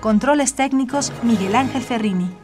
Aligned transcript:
Controles 0.00 0.56
técnicos: 0.56 1.10
Miguel 1.22 1.56
Ángel 1.56 1.80
Ferrini. 1.80 2.43